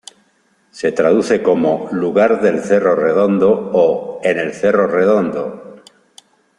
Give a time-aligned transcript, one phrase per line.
[0.71, 5.83] Se traduce como "Lugar del cerro redondo" o "En el cerro redondo".